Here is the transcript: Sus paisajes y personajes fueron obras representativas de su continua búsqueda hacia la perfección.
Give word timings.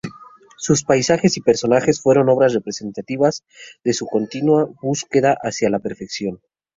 Sus 0.57 0.83
paisajes 0.83 1.37
y 1.37 1.41
personajes 1.41 2.01
fueron 2.01 2.27
obras 2.29 2.55
representativas 2.55 3.43
de 3.83 3.93
su 3.93 4.07
continua 4.07 4.67
búsqueda 4.81 5.37
hacia 5.43 5.69
la 5.69 5.77
perfección. 5.77 6.41